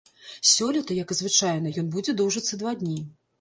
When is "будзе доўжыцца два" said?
1.97-2.75